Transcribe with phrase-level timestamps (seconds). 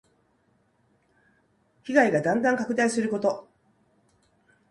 [1.85, 3.47] 被害がだんだん拡大すること。